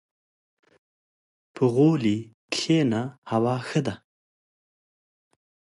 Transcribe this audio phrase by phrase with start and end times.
[1.55, 2.17] •په غولي
[2.53, 3.01] کښېنه،
[3.31, 3.95] هوا ښه ده.